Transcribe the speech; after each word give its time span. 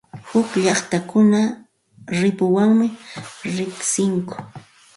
Huk 0.29 0.49
llaqtakunapiqa 0.63 2.13
rirpuwanmi 2.19 2.87
riqsinku. 3.55 4.35